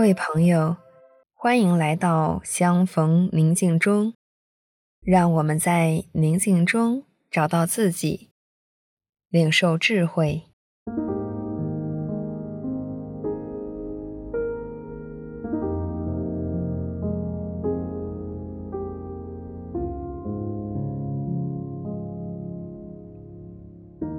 [0.00, 0.78] 各位朋友，
[1.34, 4.14] 欢迎来到相逢宁静中，
[5.02, 8.30] 让我们在宁静中找到自己，
[9.28, 10.44] 领受智慧。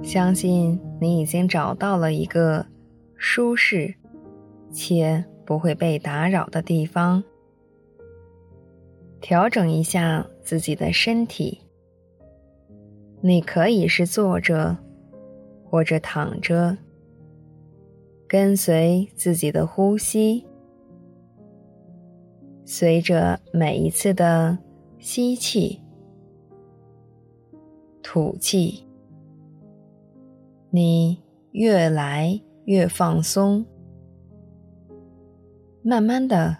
[0.03, 2.67] 相信你已经找到了一个
[3.17, 3.95] 舒适
[4.71, 7.21] 且不会被打扰的地方，
[9.19, 11.59] 调整一下自己的身体。
[13.19, 14.77] 你可以是坐着，
[15.65, 16.77] 或者躺着，
[18.29, 20.47] 跟随自己的呼吸，
[22.63, 24.57] 随着每一次的
[24.99, 25.81] 吸气、
[28.01, 28.87] 吐气。
[30.69, 33.65] 你越来越放松，
[35.83, 36.57] 慢慢的，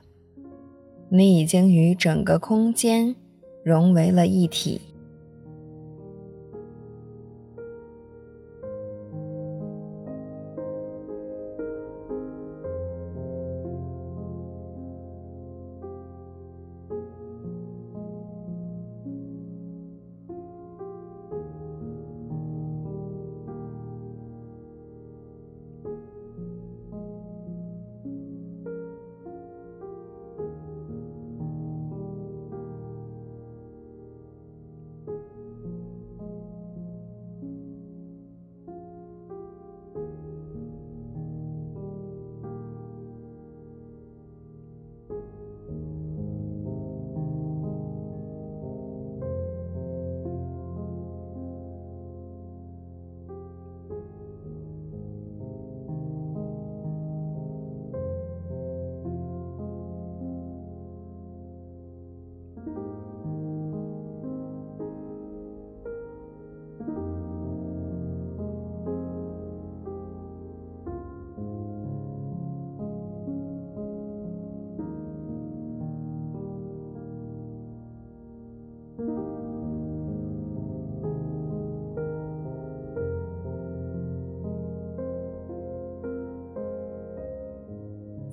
[1.09, 3.16] 你已经与整个空间
[3.63, 4.81] 融为了一体。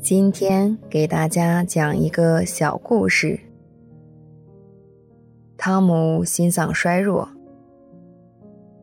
[0.01, 3.39] 今天给大家讲一个小故事。
[5.57, 7.29] 汤姆心脏衰弱，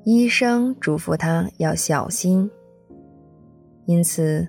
[0.03, 2.51] 医生嘱咐他要小心。
[3.85, 4.45] 因此，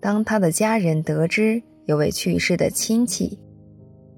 [0.00, 3.38] 当他的家人得知有位去世的亲戚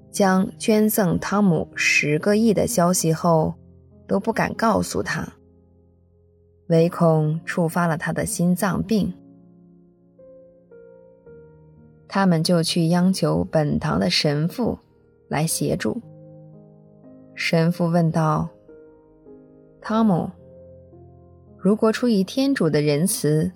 [0.09, 3.53] 将捐赠汤姆十个亿的消息后，
[4.07, 5.31] 都不敢告诉他，
[6.67, 9.13] 唯恐触发了他的心脏病。
[12.13, 14.77] 他们就去央求本堂的神父
[15.29, 16.01] 来协助。
[17.33, 18.49] 神父问道
[19.79, 20.29] ：“汤姆，
[21.57, 23.53] 如果出于天主的仁慈，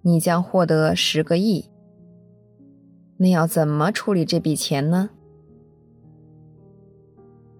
[0.00, 1.66] 你将获得十个亿，
[3.18, 5.10] 你要怎么处理这笔钱呢？”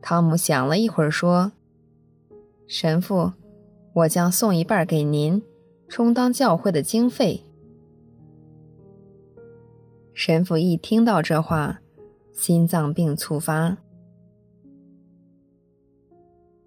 [0.00, 1.52] 汤姆想了一会儿，说
[2.66, 3.32] ：“神父，
[3.92, 5.42] 我将送一半给您，
[5.86, 7.44] 充当教会的经费。”
[10.22, 11.80] 神父一听到这话，
[12.30, 13.74] 心脏病触发。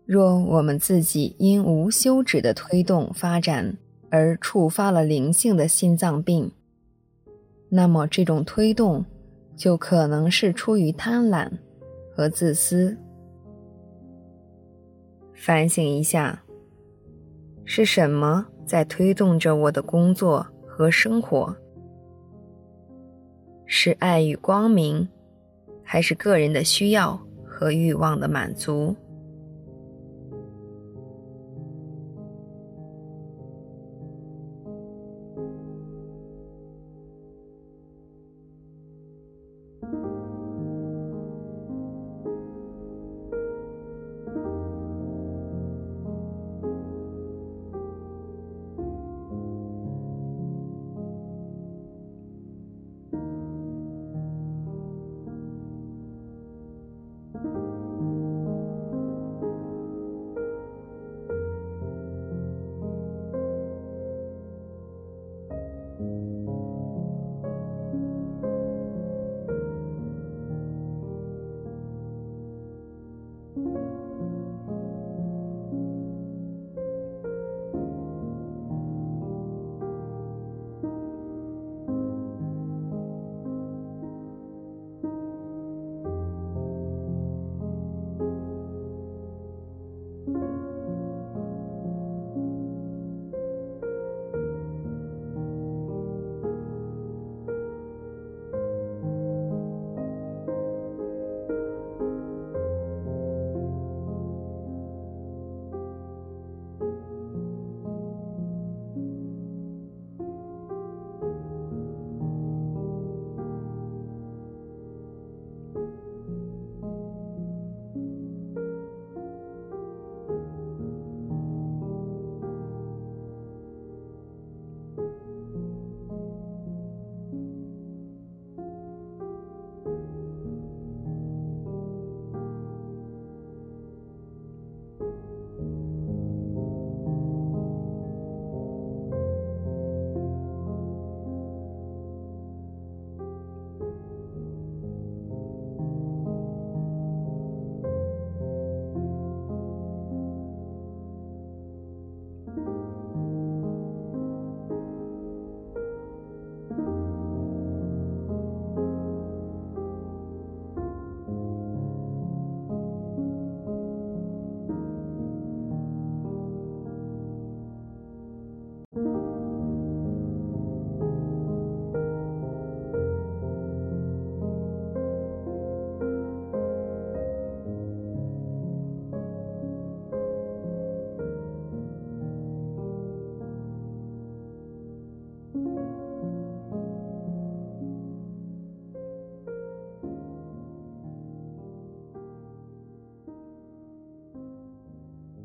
[0.05, 3.77] 若我们自己因无休止的推动发展
[4.09, 6.51] 而触发了灵性的心脏病，
[7.69, 9.05] 那么这种推动
[9.55, 11.47] 就可能是出于贪婪
[12.15, 12.97] 和自私。
[15.35, 16.44] 反省一下，
[17.65, 21.56] 是什么在推动着我的工作和生活？
[23.75, 25.09] 是爱与光明，
[25.83, 28.95] 还是个人的需要和欲望的满足？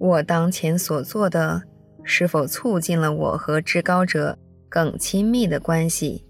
[0.08, 1.62] 我当前所做的，
[2.02, 4.38] 是否促进了我和至高者
[4.70, 6.24] 更亲密的关系？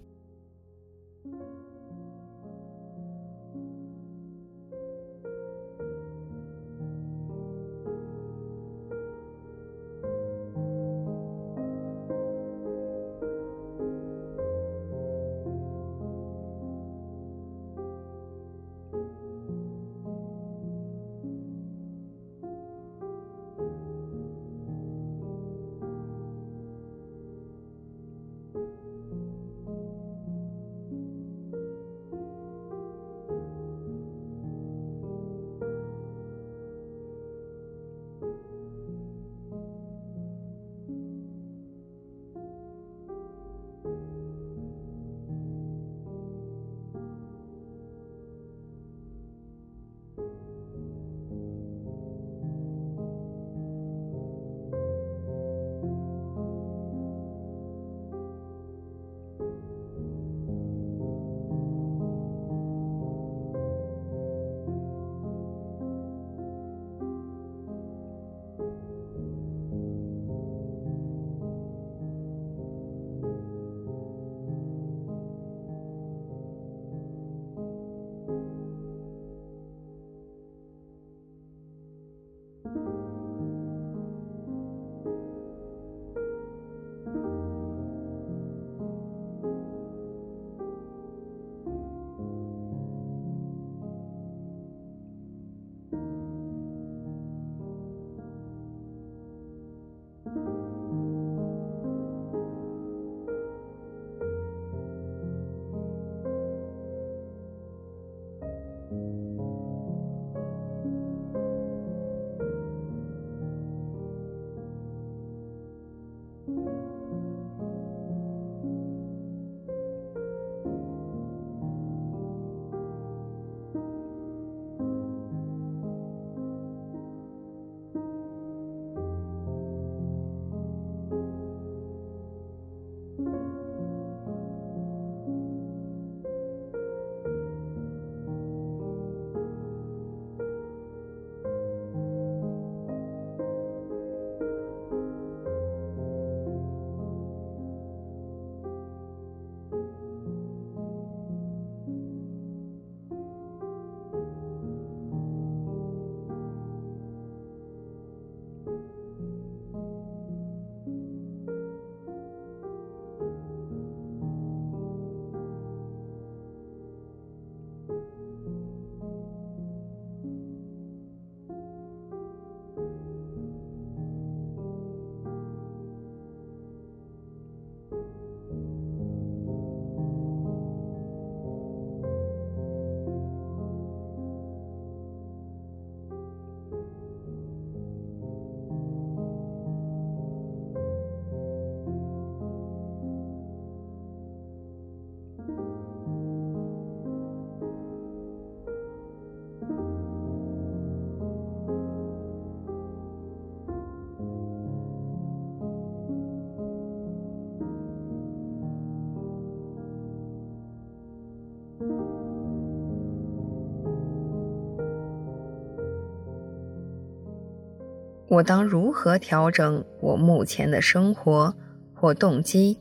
[218.29, 221.53] 我当如何调整我目前的生活
[221.95, 222.79] 或动机？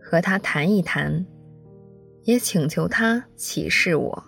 [0.00, 1.24] 和他谈一谈，
[2.24, 4.24] 也请求他启示我。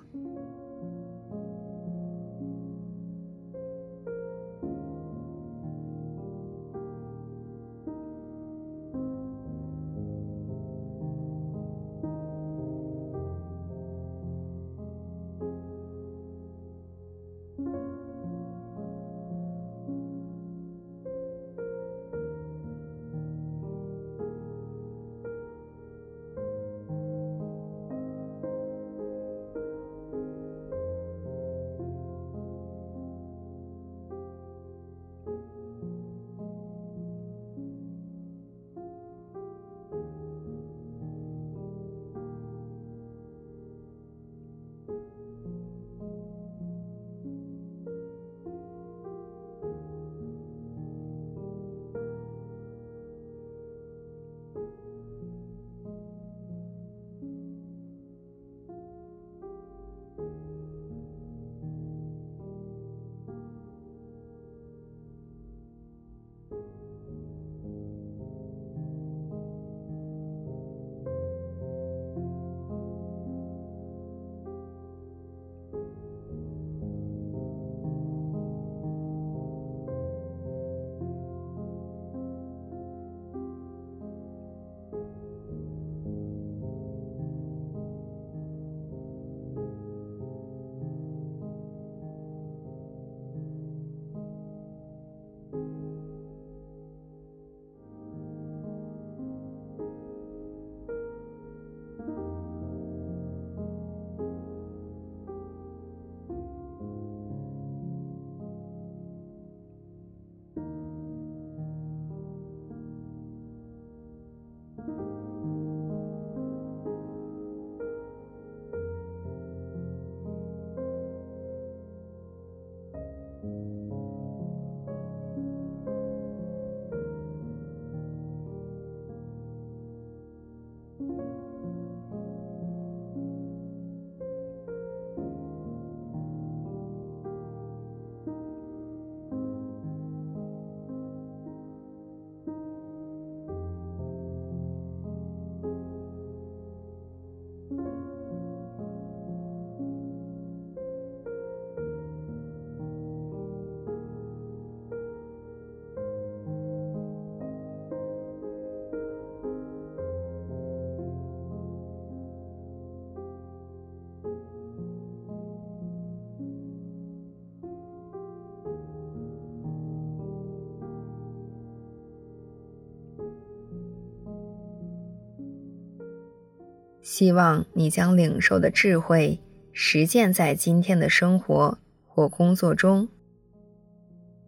[177.16, 179.38] 希望你将领受的智慧
[179.72, 181.78] 实践在今天的生活
[182.08, 183.06] 或工作中。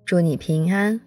[0.05, 1.06] 祝你平安。